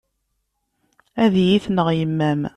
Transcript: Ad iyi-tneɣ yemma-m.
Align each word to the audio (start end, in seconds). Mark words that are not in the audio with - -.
Ad 1.23 1.33
iyi-tneɣ 1.41 1.87
yemma-m. 1.97 2.41